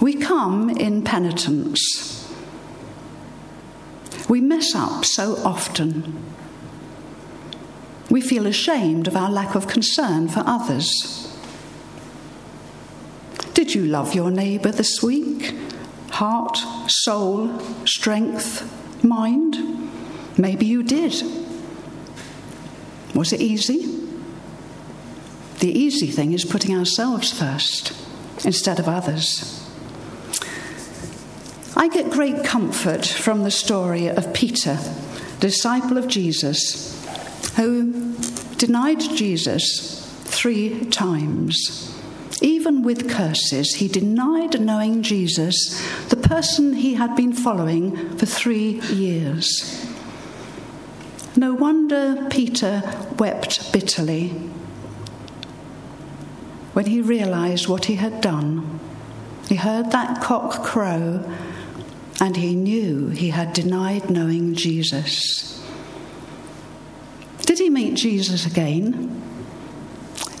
We 0.00 0.14
come 0.14 0.68
in 0.68 1.02
penitence. 1.02 2.28
We 4.28 4.40
mess 4.40 4.74
up 4.74 5.04
so 5.04 5.36
often. 5.44 6.24
We 8.10 8.20
feel 8.20 8.46
ashamed 8.46 9.06
of 9.06 9.16
our 9.16 9.30
lack 9.30 9.54
of 9.54 9.68
concern 9.68 10.28
for 10.28 10.42
others. 10.44 11.32
Did 13.54 13.74
you 13.74 13.86
love 13.86 14.14
your 14.14 14.30
neighbour 14.30 14.72
this 14.72 15.02
week? 15.02 15.54
Heart, 16.10 16.58
soul, 16.88 17.60
strength, 17.86 19.04
mind? 19.04 19.56
Maybe 20.36 20.66
you 20.66 20.82
did. 20.82 21.14
Was 23.14 23.32
it 23.32 23.40
easy? 23.40 24.03
The 25.64 25.78
easy 25.78 26.08
thing 26.08 26.34
is 26.34 26.44
putting 26.44 26.76
ourselves 26.76 27.32
first 27.32 27.94
instead 28.44 28.78
of 28.78 28.86
others. 28.86 29.66
I 31.74 31.88
get 31.88 32.10
great 32.10 32.44
comfort 32.44 33.06
from 33.06 33.44
the 33.44 33.50
story 33.50 34.08
of 34.08 34.34
Peter, 34.34 34.78
disciple 35.40 35.96
of 35.96 36.06
Jesus, 36.06 37.02
who 37.56 38.14
denied 38.58 39.00
Jesus 39.00 40.06
three 40.24 40.84
times. 40.90 41.98
Even 42.42 42.82
with 42.82 43.08
curses, 43.08 43.76
he 43.76 43.88
denied 43.88 44.60
knowing 44.60 45.02
Jesus, 45.02 45.80
the 46.10 46.16
person 46.16 46.74
he 46.74 46.92
had 46.92 47.16
been 47.16 47.32
following 47.32 48.18
for 48.18 48.26
three 48.26 48.82
years. 48.92 49.86
No 51.36 51.54
wonder 51.54 52.26
Peter 52.28 52.82
wept 53.18 53.72
bitterly 53.72 54.53
when 56.74 56.86
he 56.86 57.00
realized 57.00 57.68
what 57.68 57.86
he 57.86 57.94
had 57.94 58.20
done. 58.20 58.80
He 59.48 59.56
heard 59.56 59.90
that 59.92 60.22
cock 60.22 60.62
crow 60.62 61.24
and 62.20 62.36
he 62.36 62.54
knew 62.54 63.08
he 63.08 63.30
had 63.30 63.52
denied 63.52 64.10
knowing 64.10 64.54
Jesus. 64.54 65.64
Did 67.42 67.58
he 67.58 67.70
meet 67.70 67.94
Jesus 67.94 68.46
again? 68.46 69.22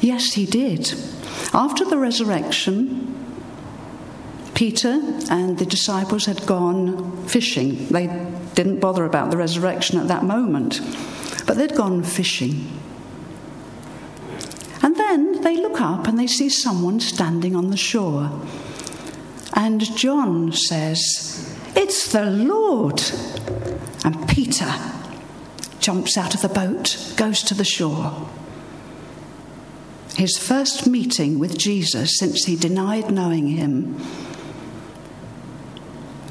Yes, 0.00 0.32
he 0.34 0.46
did. 0.46 0.92
After 1.52 1.84
the 1.84 1.98
resurrection, 1.98 3.14
Peter 4.54 5.00
and 5.30 5.58
the 5.58 5.66
disciples 5.66 6.26
had 6.26 6.46
gone 6.46 7.26
fishing. 7.26 7.86
They 7.88 8.06
didn't 8.54 8.80
bother 8.80 9.04
about 9.04 9.30
the 9.30 9.36
resurrection 9.36 9.98
at 9.98 10.08
that 10.08 10.24
moment, 10.24 10.80
but 11.46 11.56
they'd 11.56 11.74
gone 11.74 12.02
fishing. 12.02 12.70
And 14.82 14.96
then 14.96 15.33
they 15.44 15.56
look 15.56 15.80
up 15.80 16.08
and 16.08 16.18
they 16.18 16.26
see 16.26 16.48
someone 16.48 16.98
standing 16.98 17.54
on 17.54 17.70
the 17.70 17.76
shore. 17.76 18.30
And 19.54 19.80
John 19.96 20.52
says, 20.52 21.56
it's 21.76 22.12
the 22.12 22.24
Lord. 22.24 23.00
And 24.04 24.28
Peter 24.28 24.72
jumps 25.80 26.16
out 26.16 26.34
of 26.34 26.42
the 26.42 26.48
boat, 26.48 27.14
goes 27.16 27.42
to 27.42 27.54
the 27.54 27.64
shore. 27.64 28.28
His 30.16 30.38
first 30.38 30.86
meeting 30.86 31.38
with 31.38 31.58
Jesus 31.58 32.18
since 32.18 32.44
he 32.44 32.56
denied 32.56 33.10
knowing 33.10 33.48
him. 33.48 34.00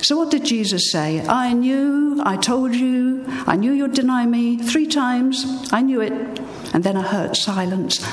So, 0.01 0.17
what 0.17 0.31
did 0.31 0.43
Jesus 0.45 0.91
say? 0.91 1.25
I 1.27 1.53
knew, 1.53 2.21
I 2.25 2.35
told 2.35 2.75
you, 2.75 3.25
I 3.47 3.55
knew 3.55 3.71
you'd 3.71 3.93
deny 3.93 4.25
me 4.25 4.57
three 4.57 4.87
times, 4.87 5.69
I 5.71 5.81
knew 5.81 6.01
it. 6.01 6.41
And 6.73 6.83
then 6.83 6.97
a 6.97 7.01
hurt 7.01 7.37
silence. 7.37 8.05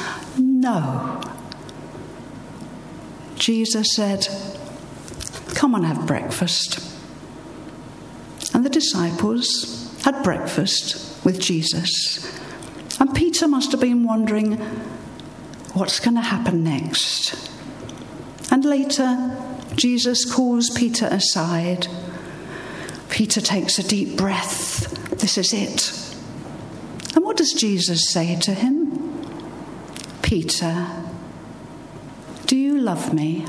No. 0.60 1.18
Jesus 3.36 3.94
said, 3.94 4.28
Come 5.54 5.74
and 5.74 5.86
have 5.86 6.06
breakfast. 6.06 6.86
And 8.52 8.62
the 8.62 8.68
disciples 8.68 9.98
had 10.04 10.22
breakfast 10.22 11.24
with 11.24 11.40
Jesus. 11.40 12.38
And 13.00 13.14
Peter 13.14 13.48
must 13.48 13.72
have 13.72 13.80
been 13.80 14.04
wondering, 14.04 14.58
what's 15.72 15.98
going 15.98 16.16
to 16.16 16.20
happen 16.20 16.62
next? 16.62 17.50
And 18.52 18.62
later, 18.62 19.34
Jesus 19.76 20.30
calls 20.30 20.68
Peter 20.68 21.06
aside. 21.06 21.86
Peter 23.08 23.40
takes 23.40 23.78
a 23.78 23.82
deep 23.82 24.14
breath. 24.14 24.90
This 25.20 25.38
is 25.38 25.54
it. 25.54 25.90
And 27.16 27.24
what 27.24 27.38
does 27.38 27.54
Jesus 27.54 28.10
say 28.10 28.38
to 28.40 28.52
him? 28.52 28.99
Peter, 30.30 30.86
do 32.46 32.54
you 32.54 32.80
love 32.80 33.12
me? 33.12 33.44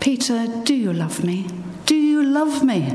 Peter, 0.00 0.46
do 0.64 0.74
you 0.74 0.92
love 0.92 1.24
me? 1.24 1.46
Do 1.86 1.94
you 1.94 2.22
love 2.22 2.62
me? 2.62 2.94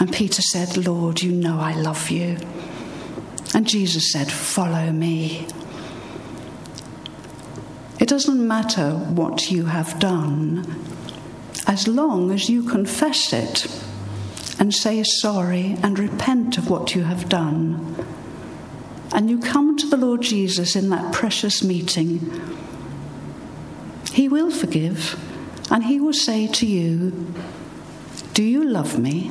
And 0.00 0.12
Peter 0.12 0.42
said, 0.42 0.76
Lord, 0.76 1.22
you 1.22 1.30
know 1.30 1.60
I 1.60 1.74
love 1.74 2.10
you. 2.10 2.38
And 3.54 3.68
Jesus 3.68 4.10
said, 4.10 4.32
Follow 4.32 4.90
me. 4.90 5.46
It 8.00 8.08
doesn't 8.08 8.44
matter 8.44 8.90
what 8.90 9.48
you 9.48 9.66
have 9.66 10.00
done, 10.00 10.66
as 11.68 11.86
long 11.86 12.32
as 12.32 12.48
you 12.48 12.64
confess 12.64 13.32
it 13.32 13.64
and 14.58 14.74
say 14.74 15.04
sorry 15.04 15.76
and 15.84 16.00
repent 16.00 16.58
of 16.58 16.68
what 16.68 16.96
you 16.96 17.04
have 17.04 17.28
done. 17.28 18.08
And 19.14 19.30
you 19.30 19.38
come 19.38 19.76
to 19.76 19.86
the 19.86 19.96
Lord 19.96 20.22
Jesus 20.22 20.74
in 20.74 20.88
that 20.90 21.12
precious 21.12 21.62
meeting 21.62 22.52
he 24.12 24.28
will 24.28 24.50
forgive, 24.50 25.18
and 25.70 25.84
He 25.84 25.98
will 25.98 26.12
say 26.12 26.46
to 26.46 26.66
you, 26.66 27.34
Do 28.34 28.42
you 28.42 28.62
love 28.62 28.98
me? 28.98 29.30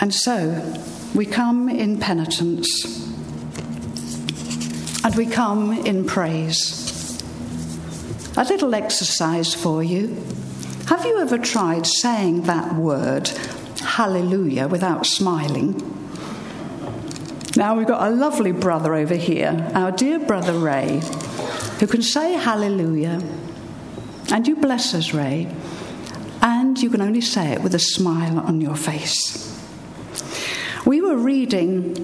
And 0.00 0.14
so 0.14 0.74
we 1.14 1.26
come 1.26 1.68
in 1.68 1.98
penitence 1.98 3.06
and 5.04 5.14
we 5.14 5.26
come 5.26 5.72
in 5.72 6.06
praise. 6.06 7.20
A 8.38 8.44
little 8.44 8.74
exercise 8.74 9.52
for 9.52 9.82
you. 9.82 10.16
Have 10.90 11.06
you 11.06 11.20
ever 11.20 11.38
tried 11.38 11.86
saying 11.86 12.42
that 12.42 12.74
word, 12.74 13.28
hallelujah, 13.78 14.66
without 14.66 15.06
smiling? 15.06 15.76
Now 17.54 17.76
we've 17.76 17.86
got 17.86 18.08
a 18.08 18.10
lovely 18.10 18.50
brother 18.50 18.96
over 18.96 19.14
here, 19.14 19.70
our 19.76 19.92
dear 19.92 20.18
brother 20.18 20.52
Ray, 20.52 21.00
who 21.78 21.86
can 21.86 22.02
say 22.02 22.32
hallelujah. 22.32 23.22
And 24.32 24.48
you 24.48 24.56
bless 24.56 24.92
us, 24.92 25.14
Ray. 25.14 25.54
And 26.42 26.76
you 26.82 26.90
can 26.90 27.02
only 27.02 27.20
say 27.20 27.52
it 27.52 27.62
with 27.62 27.76
a 27.76 27.78
smile 27.78 28.40
on 28.40 28.60
your 28.60 28.74
face. 28.74 29.46
We 30.84 31.00
were 31.00 31.16
reading 31.16 31.94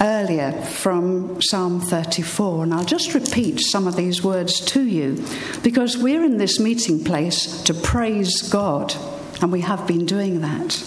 earlier 0.00 0.52
from 0.52 1.40
Psalm 1.40 1.80
34, 1.80 2.64
and 2.64 2.74
I'll 2.74 2.84
just 2.84 3.14
repeat 3.14 3.60
some 3.60 3.86
of 3.86 3.96
these 3.96 4.22
words 4.22 4.60
to 4.60 4.82
you 4.82 5.24
because 5.62 5.96
we're 5.96 6.24
in 6.24 6.38
this 6.38 6.58
meeting 6.58 7.02
place 7.04 7.62
to 7.62 7.74
praise 7.74 8.42
God, 8.42 8.94
and 9.40 9.52
we 9.52 9.60
have 9.62 9.86
been 9.86 10.06
doing 10.06 10.40
that. 10.40 10.82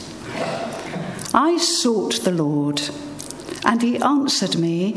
I 1.34 1.58
sought 1.58 2.24
the 2.24 2.32
Lord 2.32 2.82
and 3.66 3.82
he 3.82 3.98
answered 3.98 4.58
me 4.58 4.94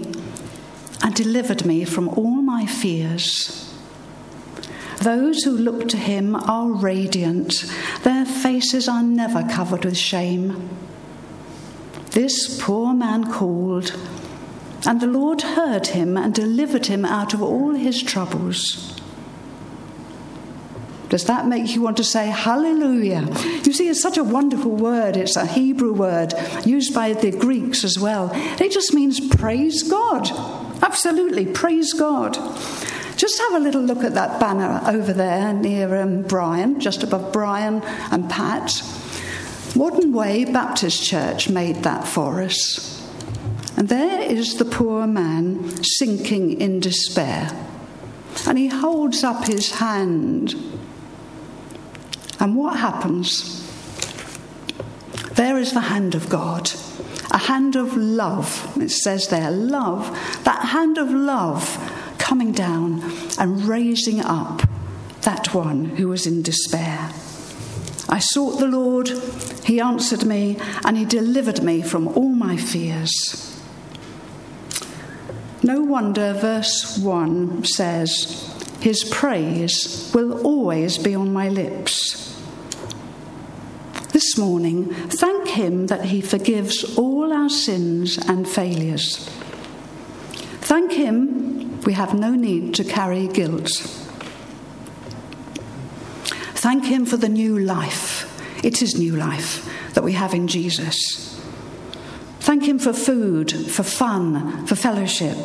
and 1.02 1.14
delivered 1.14 1.66
me 1.66 1.84
from 1.84 2.08
all 2.08 2.40
my 2.40 2.66
fears. 2.66 3.74
Those 5.02 5.42
who 5.42 5.56
look 5.56 5.88
to 5.88 5.96
him 5.96 6.36
are 6.36 6.70
radiant, 6.70 7.64
their 8.02 8.24
faces 8.24 8.88
are 8.88 9.02
never 9.02 9.42
covered 9.48 9.84
with 9.84 9.96
shame. 9.96 10.68
This 12.10 12.60
poor 12.60 12.92
man 12.92 13.32
called, 13.32 13.96
and 14.86 15.00
the 15.00 15.06
Lord 15.06 15.42
heard 15.42 15.88
him 15.88 16.16
and 16.16 16.34
delivered 16.34 16.86
him 16.86 17.04
out 17.04 17.34
of 17.34 17.42
all 17.42 17.74
his 17.74 18.02
troubles. 18.02 19.00
Does 21.10 21.24
that 21.24 21.48
make 21.48 21.74
you 21.74 21.82
want 21.82 21.96
to 21.96 22.04
say 22.04 22.26
hallelujah? 22.26 23.28
You 23.64 23.72
see, 23.72 23.88
it's 23.88 24.00
such 24.00 24.16
a 24.16 24.24
wonderful 24.24 24.70
word. 24.70 25.16
It's 25.16 25.34
a 25.36 25.44
Hebrew 25.44 25.92
word 25.92 26.32
used 26.64 26.94
by 26.94 27.12
the 27.12 27.32
Greeks 27.32 27.82
as 27.82 27.98
well. 27.98 28.30
It 28.32 28.70
just 28.70 28.94
means 28.94 29.18
praise 29.36 29.82
God. 29.82 30.30
Absolutely, 30.82 31.46
praise 31.46 31.92
God. 31.92 32.34
Just 33.16 33.38
have 33.40 33.54
a 33.54 33.58
little 33.58 33.82
look 33.82 34.04
at 34.04 34.14
that 34.14 34.40
banner 34.40 34.80
over 34.86 35.12
there 35.12 35.52
near 35.52 36.00
um, 36.00 36.22
Brian, 36.22 36.80
just 36.80 37.02
above 37.02 37.32
Brian 37.32 37.82
and 38.12 38.30
Pat. 38.30 38.80
Modern 39.76 40.12
Way 40.12 40.44
Baptist 40.44 41.02
Church 41.02 41.48
made 41.48 41.76
that 41.84 42.06
for 42.06 42.42
us. 42.42 42.96
And 43.76 43.88
there 43.88 44.20
is 44.20 44.56
the 44.56 44.64
poor 44.64 45.06
man 45.06 45.82
sinking 45.84 46.60
in 46.60 46.80
despair. 46.80 47.50
And 48.46 48.58
he 48.58 48.68
holds 48.68 49.24
up 49.24 49.46
his 49.46 49.72
hand 49.72 50.54
and 52.40 52.56
what 52.56 52.78
happens? 52.78 53.60
There 55.34 55.58
is 55.58 55.72
the 55.72 55.80
hand 55.80 56.14
of 56.14 56.30
God, 56.30 56.70
a 57.30 57.36
hand 57.36 57.76
of 57.76 57.96
love. 57.96 58.76
It 58.80 58.88
says 58.88 59.28
there, 59.28 59.50
love. 59.50 60.08
That 60.44 60.64
hand 60.64 60.96
of 60.96 61.10
love 61.10 61.78
coming 62.16 62.52
down 62.52 63.02
and 63.38 63.64
raising 63.64 64.20
up 64.20 64.62
that 65.20 65.52
one 65.54 65.84
who 65.84 66.08
was 66.08 66.26
in 66.26 66.40
despair. 66.40 66.99
I 68.10 68.18
sought 68.18 68.58
the 68.58 68.66
Lord, 68.66 69.08
he 69.64 69.80
answered 69.80 70.26
me, 70.26 70.58
and 70.84 70.96
he 70.96 71.04
delivered 71.06 71.62
me 71.62 71.80
from 71.80 72.08
all 72.08 72.28
my 72.28 72.56
fears. 72.56 73.58
No 75.62 75.80
wonder 75.80 76.34
verse 76.34 76.98
1 76.98 77.64
says, 77.64 78.54
His 78.80 79.04
praise 79.04 80.10
will 80.14 80.42
always 80.42 80.98
be 80.98 81.14
on 81.14 81.32
my 81.32 81.48
lips 81.48 82.30
this 84.12 84.36
morning, 84.36 84.92
thank 84.92 85.48
Him 85.48 85.86
that 85.86 86.06
He 86.06 86.20
forgives 86.20 86.98
all 86.98 87.32
our 87.32 87.48
sins 87.48 88.18
and 88.18 88.46
failures. 88.46 89.28
Thank 90.60 90.92
Him 90.92 91.80
we 91.82 91.94
have 91.94 92.12
no 92.12 92.34
need 92.34 92.74
to 92.74 92.84
carry 92.84 93.28
guilt. 93.28 93.70
Thank 96.60 96.84
Him 96.84 97.06
for 97.06 97.16
the 97.16 97.30
new 97.30 97.58
life. 97.58 98.26
It 98.62 98.82
is 98.82 98.94
new 98.94 99.16
life 99.16 99.66
that 99.94 100.04
we 100.04 100.12
have 100.12 100.34
in 100.34 100.46
Jesus. 100.46 101.40
Thank 102.40 102.64
Him 102.64 102.78
for 102.78 102.92
food, 102.92 103.50
for 103.50 103.82
fun, 103.82 104.66
for 104.66 104.74
fellowship. 104.74 105.38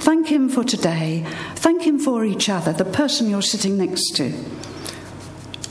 Thank 0.00 0.26
Him 0.26 0.48
for 0.48 0.64
today. 0.64 1.24
Thank 1.54 1.82
Him 1.82 2.00
for 2.00 2.24
each 2.24 2.48
other, 2.48 2.72
the 2.72 2.84
person 2.84 3.30
you're 3.30 3.42
sitting 3.42 3.78
next 3.78 4.16
to. 4.16 4.32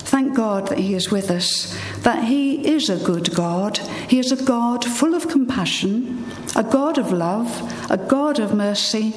Thank 0.08 0.34
God 0.34 0.70
that 0.70 0.78
He 0.80 0.96
is 0.96 1.12
with 1.12 1.30
us, 1.30 1.78
that 2.04 2.24
He 2.24 2.66
is 2.66 2.90
a 2.90 2.96
good 2.96 3.36
God. 3.36 3.80
He 4.08 4.20
is 4.20 4.32
a 4.32 4.42
God 4.42 4.86
full 4.86 5.14
of 5.14 5.28
compassion, 5.28 6.26
a 6.56 6.64
God 6.64 6.98
of 6.98 7.12
love, 7.12 7.52
a 7.92 7.98
God 7.98 8.40
of 8.40 8.54
mercy, 8.54 9.14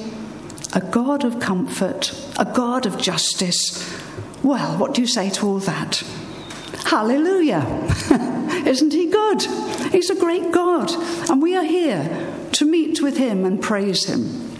a 0.73 0.81
God 0.81 1.23
of 1.23 1.39
comfort, 1.39 2.13
a 2.37 2.43
God 2.43 2.85
of 2.85 2.97
justice. 2.97 3.98
Well, 4.43 4.77
what 4.77 4.93
do 4.93 5.01
you 5.01 5.07
say 5.07 5.29
to 5.31 5.47
all 5.47 5.59
that? 5.59 6.03
Hallelujah! 6.85 7.65
Isn't 8.65 8.93
He 8.93 9.07
good? 9.07 9.41
He's 9.91 10.09
a 10.09 10.15
great 10.15 10.51
God, 10.51 10.91
and 11.29 11.41
we 11.41 11.55
are 11.55 11.63
here 11.63 12.35
to 12.53 12.65
meet 12.65 13.01
with 13.01 13.17
Him 13.17 13.45
and 13.45 13.61
praise 13.61 14.05
Him. 14.05 14.57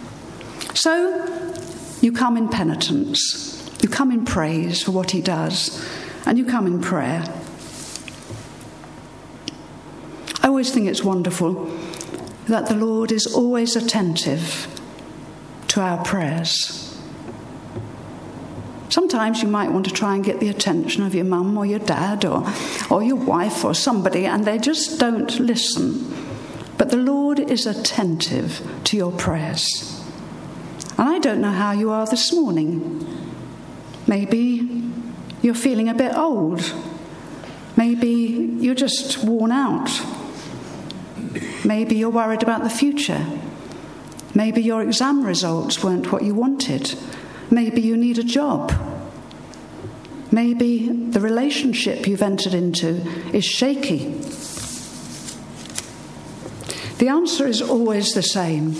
So, 0.76 1.26
you 2.02 2.12
come 2.12 2.38
in 2.38 2.50
penitence, 2.50 3.70
you 3.82 3.90
come 3.90 4.12
in 4.12 4.26
praise 4.26 4.84
for 4.84 4.92
what 4.92 5.12
He 5.12 5.22
does 5.22 5.86
and 6.30 6.38
you 6.38 6.46
come 6.46 6.68
in 6.68 6.80
prayer. 6.80 7.24
I 10.44 10.48
always 10.48 10.72
think 10.72 10.88
it's 10.88 11.04
wonderful 11.04 11.66
that 12.48 12.68
the 12.68 12.76
Lord 12.76 13.12
is 13.12 13.26
always 13.26 13.76
attentive 13.76 14.68
to 15.70 15.82
our 15.82 16.04
prayers. 16.04 16.79
Sometimes 18.90 19.44
you 19.44 19.48
might 19.48 19.72
want 19.72 19.86
to 19.86 19.92
try 19.92 20.16
and 20.16 20.24
get 20.24 20.40
the 20.40 20.50
attention 20.50 21.04
of 21.04 21.14
your 21.14 21.26
mum 21.26 21.58
or 21.58 21.66
your 21.66 21.80
dad 21.80 22.26
or, 22.26 22.52
or 22.90 23.04
your 23.04 23.16
wife 23.16 23.64
or 23.64 23.74
somebody, 23.76 24.26
and 24.26 24.46
they 24.46 24.58
just 24.58 25.00
don't 25.00 25.40
listen. 25.40 26.12
But 26.78 26.90
the 26.90 26.98
Lord 26.98 27.40
is 27.40 27.66
attentive 27.66 28.62
to 28.86 28.98
your 28.98 29.12
prayers. 29.12 30.04
And 30.98 31.08
I 31.08 31.20
don't 31.20 31.40
know 31.40 31.52
how 31.52 31.72
you 31.72 31.92
are 31.92 32.08
this 32.08 32.34
morning. 32.34 33.06
Maybe 34.08 34.92
you're 35.42 35.54
feeling 35.54 35.88
a 35.88 35.94
bit 35.94 36.16
old. 36.16 36.74
Maybe 37.78 38.58
you're 38.60 38.76
just 38.76 39.24
worn 39.24 39.52
out. 39.52 39.90
Maybe 41.64 41.96
you're 41.96 42.10
worried 42.10 42.42
about 42.42 42.64
the 42.64 42.70
future. 42.70 43.26
Maybe 44.34 44.62
your 44.62 44.82
exam 44.82 45.24
results 45.24 45.84
weren't 45.84 46.12
what 46.12 46.24
you 46.24 46.34
wanted. 46.34 46.98
Maybe 47.52 47.82
you 47.82 47.98
need 47.98 48.18
a 48.18 48.24
job. 48.24 48.72
Maybe 50.32 50.88
the 50.88 51.20
relationship 51.20 52.08
you've 52.08 52.22
entered 52.22 52.54
into 52.54 53.02
is 53.34 53.46
shaky. 53.46 54.14
The 57.00 57.08
answer 57.08 57.48
is 57.48 57.62
always 57.62 58.14
the 58.14 58.22
same 58.22 58.76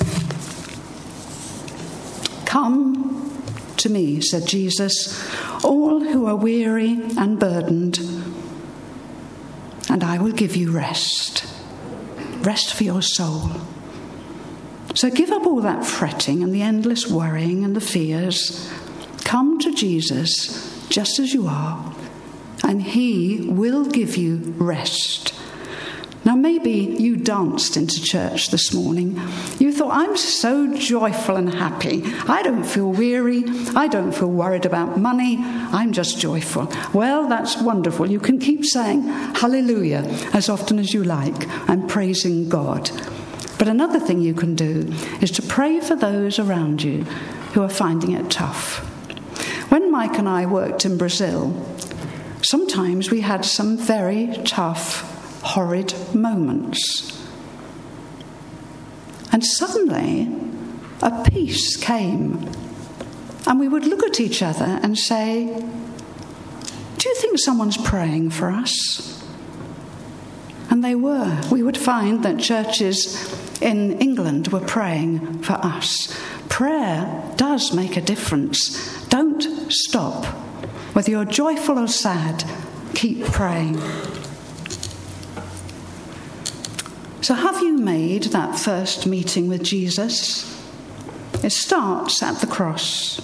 Come 2.46 3.32
to 3.78 3.90
me, 3.90 4.22
said 4.22 4.48
Jesus, 4.48 5.24
all 5.64 6.00
who 6.00 6.26
are 6.26 6.36
weary 6.36 7.00
and 7.16 7.40
burdened, 7.40 8.00
and 9.88 10.04
I 10.04 10.18
will 10.18 10.32
give 10.32 10.56
you 10.56 10.72
rest. 10.72 11.46
Rest 12.42 12.74
for 12.74 12.84
your 12.84 13.04
soul. 13.04 13.52
So 15.00 15.10
give 15.10 15.32
up 15.32 15.48
all 15.48 15.62
that 15.62 15.86
fretting 15.86 16.44
and 16.44 16.54
the 16.54 16.62
endless 16.62 17.08
worrying 17.08 17.64
and 17.64 17.74
the 17.74 17.80
fears. 17.80 18.70
Come 19.24 19.58
to 19.60 19.74
Jesus 19.74 20.90
just 20.90 21.20
as 21.20 21.34
you 21.34 21.48
are, 21.48 21.96
and 22.66 22.84
He 22.84 23.48
will 23.50 23.86
give 23.86 24.18
you 24.18 24.54
rest. 24.58 25.34
Now, 26.26 26.36
maybe 26.36 26.72
you 26.72 27.16
danced 27.16 27.78
into 27.78 28.04
church 28.04 28.52
this 28.52 28.74
morning. 28.74 29.18
You 29.58 29.72
thought, 29.72 29.94
I'm 29.94 30.18
so 30.18 30.76
joyful 30.76 31.38
and 31.38 31.54
happy. 31.54 32.04
I 32.28 32.44
don't 32.44 32.66
feel 32.66 32.92
weary. 32.92 33.46
I 33.78 33.88
don't 33.88 34.12
feel 34.12 34.28
worried 34.28 34.66
about 34.66 35.00
money. 35.00 35.38
I'm 35.40 35.94
just 35.94 36.20
joyful. 36.20 36.70
Well, 36.94 37.30
that's 37.30 37.56
wonderful. 37.62 38.12
You 38.12 38.20
can 38.20 38.38
keep 38.38 38.66
saying 38.66 39.04
hallelujah 39.04 40.04
as 40.34 40.50
often 40.50 40.78
as 40.78 40.94
you 40.94 41.06
like 41.06 41.48
and 41.70 41.88
praising 41.90 42.50
God. 42.50 42.92
But 43.60 43.68
another 43.68 44.00
thing 44.00 44.22
you 44.22 44.34
can 44.34 44.56
do 44.56 44.88
is 45.22 45.32
to 45.32 45.42
pray 45.42 45.82
for 45.82 45.96
those 45.96 46.40
around 46.40 46.82
you 46.82 47.04
who 47.54 47.62
are 47.62 47.70
finding 47.70 48.14
it 48.14 48.32
tough. 48.32 48.78
When 49.70 49.92
Mike 49.92 50.18
and 50.18 50.30
I 50.30 50.46
worked 50.46 50.86
in 50.86 50.98
Brazil, 50.98 51.54
sometimes 52.42 53.12
we 53.12 53.20
had 53.20 53.44
some 53.44 53.78
very 53.78 54.34
tough 54.46 55.42
horrid 55.44 55.94
moments. 56.16 57.22
And 59.34 59.46
suddenly, 59.46 60.34
a 61.02 61.24
peace 61.30 61.76
came. 61.76 62.50
And 63.46 63.60
we 63.60 63.68
would 63.68 63.86
look 63.86 64.04
at 64.04 64.22
each 64.22 64.42
other 64.42 64.80
and 64.82 64.98
say, 64.98 65.46
Do 66.98 67.10
you 67.10 67.16
think 67.16 67.40
someone's 67.40 67.78
praying 67.78 68.30
for 68.30 68.50
us? 68.50 69.22
And 70.70 70.82
they 70.82 70.96
were. 70.96 71.42
We 71.52 71.62
would 71.62 71.78
find 71.78 72.24
that 72.24 72.40
churches 72.40 73.49
in 73.62 74.00
England 74.00 74.50
were 74.50 74.60
praying 74.60 75.44
for 75.44 75.54
us. 75.54 76.18
Prayer 76.48 77.24
does 77.36 77.74
make 77.74 77.98
a 77.98 78.02
difference. 78.02 79.06
Don't 79.08 79.72
stop. 79.72 80.26
Whether 80.94 81.12
you're 81.12 81.26
joyful 81.26 81.78
or 81.78 81.88
sad, 81.88 82.44
keep 82.96 83.24
praying. 83.26 83.80
So, 87.22 87.34
have 87.36 87.62
you 87.62 87.78
made 87.78 88.24
that 88.26 88.58
first 88.58 89.06
meeting 89.06 89.50
with 89.50 89.64
Jesus? 89.64 90.46
It 91.44 91.52
starts 91.52 92.24
at 92.24 92.40
the 92.40 92.48
cross. 92.48 93.22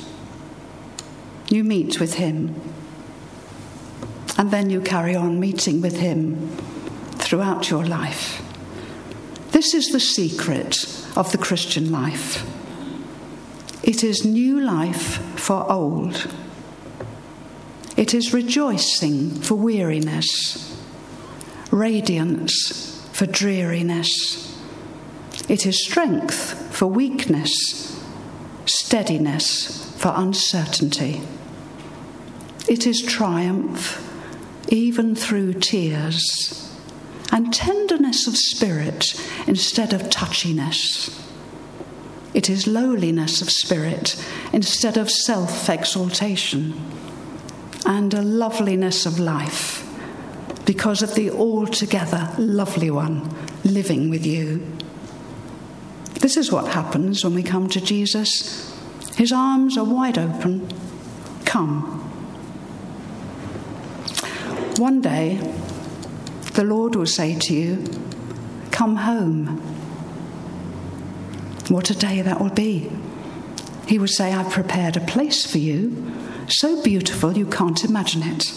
You 1.50 1.64
meet 1.64 2.00
with 2.00 2.16
him, 2.16 2.62
and 4.38 4.52
then 4.52 4.70
you 4.70 4.82
carry 4.82 5.16
on 5.16 5.40
meeting 5.40 5.82
with 5.82 5.98
him 5.98 6.50
throughout 7.18 7.70
your 7.70 7.86
life. 7.86 8.45
This 9.56 9.74
is 9.74 9.88
the 9.94 10.02
secret 10.02 10.86
of 11.16 11.32
the 11.32 11.38
Christian 11.38 11.90
life. 11.90 12.46
It 13.84 14.04
is 14.04 14.26
new 14.26 14.60
life 14.60 15.16
for 15.40 15.72
old. 15.72 16.28
It 17.96 18.14
is 18.14 18.34
rejoicing 18.34 19.30
for 19.30 19.56
weariness, 19.56 20.78
radiance 21.72 23.08
for 23.14 23.28
dreariness. 23.28 24.60
It 25.48 25.66
is 25.66 25.86
strength 25.86 26.76
for 26.76 26.88
weakness, 26.88 27.98
steadiness 28.66 29.90
for 29.96 30.12
uncertainty. 30.18 31.22
It 32.68 32.86
is 32.86 33.02
triumph 33.02 34.06
even 34.68 35.16
through 35.16 35.54
tears, 35.54 36.65
and 37.32 37.54
tenderness 37.54 38.28
of 38.28 38.38
spirit 38.38 39.20
instead 39.48 39.94
of 39.94 40.10
touchiness. 40.10 41.22
It 42.34 42.50
is 42.50 42.68
lowliness 42.68 43.42
of 43.42 43.50
spirit 43.50 44.22
instead 44.52 44.98
of 44.98 45.10
self 45.10 45.70
exaltation, 45.70 46.74
and 47.86 48.14
a 48.14 48.22
loveliness 48.22 49.06
of 49.06 49.20
life 49.20 49.82
because 50.66 51.02
of 51.02 51.16
the 51.16 51.30
altogether 51.32 52.34
lovely 52.38 52.90
one 52.92 53.34
living 53.64 54.10
with 54.10 54.26
you. 54.26 54.66
This 56.20 56.38
is 56.38 56.52
what 56.52 56.68
happens 56.74 57.24
when 57.24 57.36
we 57.36 57.44
come 57.44 57.70
to 57.70 57.80
Jesus. 57.80 58.76
His 59.16 59.32
arms 59.32 59.78
are 59.78 59.86
wide 59.86 60.18
open. 60.18 60.68
Come. 61.46 62.02
One 64.78 65.02
day, 65.02 65.38
the 66.56 66.64
Lord 66.64 66.96
will 66.96 67.06
say 67.06 67.38
to 67.38 67.54
you, 67.54 67.84
Come 68.72 68.98
home. 68.98 69.58
What 71.70 71.90
a 71.90 71.96
day 71.96 72.22
that 72.22 72.42
will 72.42 72.50
be. 72.50 72.92
He 73.88 74.00
will 74.00 74.08
say, 74.08 74.34
I've 74.34 74.52
prepared 74.52 74.98
a 74.98 75.02
place 75.02 75.46
for 75.46 75.58
you, 75.58 76.12
so 76.48 76.82
beautiful 76.84 77.38
you 77.38 77.46
can't 77.46 77.84
imagine 77.84 78.24
it 78.24 78.52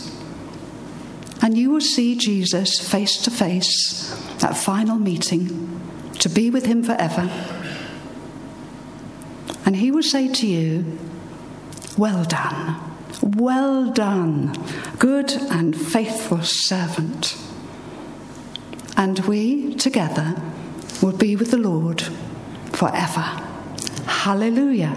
and 1.41 1.57
you 1.57 1.71
will 1.71 1.81
see 1.81 2.17
Jesus 2.17 2.79
face 2.79 3.17
to 3.23 3.31
face, 3.31 4.11
that 4.39 4.57
final 4.57 4.97
meeting, 4.97 5.81
to 6.19 6.29
be 6.29 6.51
with 6.51 6.67
him 6.67 6.83
forever. 6.83 7.31
And 9.65 9.77
he 9.77 9.91
will 9.91 10.03
say 10.03 10.33
to 10.33 10.47
you, 10.47 10.99
Well 11.97 12.25
done, 12.25 12.81
well 13.23 13.91
done, 13.91 14.53
good 14.99 15.33
and 15.33 15.77
faithful 15.77 16.43
servant. 16.43 17.37
And 18.99 19.21
we 19.21 19.75
together 19.77 20.35
will 21.01 21.17
be 21.17 21.37
with 21.37 21.53
the 21.53 21.57
Lord 21.57 22.03
forever. 22.73 23.23
Hallelujah. 24.07 24.95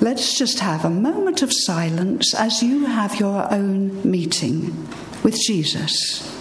Let's 0.00 0.38
just 0.38 0.60
have 0.60 0.84
a 0.84 0.90
moment 0.90 1.42
of 1.42 1.52
silence 1.52 2.32
as 2.32 2.62
you 2.62 2.86
have 2.86 3.18
your 3.18 3.52
own 3.52 4.08
meeting 4.08 4.88
with 5.24 5.36
Jesus. 5.36 6.32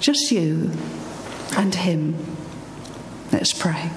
Just 0.00 0.32
you 0.32 0.70
and 1.56 1.74
Him. 1.74 2.16
Let's 3.30 3.52
pray. 3.52 3.90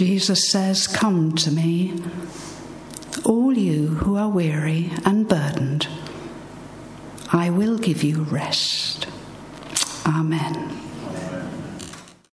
Jesus 0.00 0.50
says, 0.50 0.86
Come 0.86 1.34
to 1.34 1.50
me, 1.50 1.92
all 3.22 3.52
you 3.52 3.88
who 3.88 4.16
are 4.16 4.30
weary 4.30 4.90
and 5.04 5.28
burdened. 5.28 5.88
I 7.30 7.50
will 7.50 7.76
give 7.76 8.02
you 8.02 8.22
rest. 8.22 9.06
Amen. 10.06 10.89